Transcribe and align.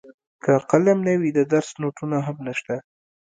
که 0.43 0.51
قلم 0.69 0.99
نه 1.07 1.13
وي 1.19 1.31
د 1.37 1.39
درس 1.53 1.69
نوټونه 1.81 2.17
هم 2.25 2.37
نشته. 2.47 2.75